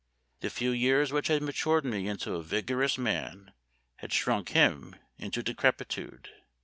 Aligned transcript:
The 0.39 0.49
few 0.49 0.71
years 0.71 1.11
which 1.13 1.27
had 1.27 1.43
matured 1.43 1.85
me 1.85 2.07
into 2.07 2.33
a 2.33 2.41
vigorous 2.41 2.97
man 2.97 3.53
had 3.97 4.11
shrunk 4.11 4.49
him 4.49 4.95
into 5.19 5.43
decrepitude. 5.43 6.29